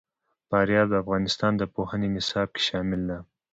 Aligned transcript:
فاریاب 0.49 0.87
د 0.89 0.93
افغانستان 1.03 1.51
د 1.57 1.63
پوهنې 1.73 2.07
نصاب 2.15 2.47
کې 2.55 2.61
شامل 2.67 3.01
دي. 3.09 3.17